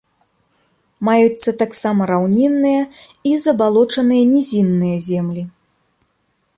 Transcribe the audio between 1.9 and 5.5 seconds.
раўнінныя і забалочаныя нізінныя землі.